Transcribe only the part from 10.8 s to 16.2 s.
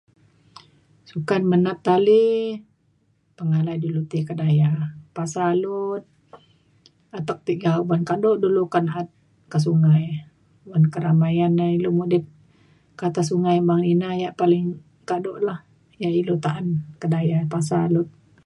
keramaian na ilu mudip memang ina yak paling kado lah yak